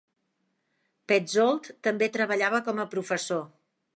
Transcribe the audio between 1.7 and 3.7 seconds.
també treballava com a professor.